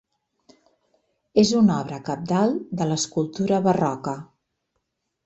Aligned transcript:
És 1.41 1.51
una 1.59 1.75
obra 1.83 1.99
cabdal 2.07 2.55
de 2.79 2.87
l'escultura 2.93 3.61
barroca. 3.69 4.15